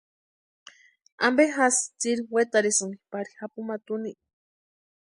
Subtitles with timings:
[1.25, 4.11] ¿Ampe jásï tsiri wetarhisïnki pari japumata úni?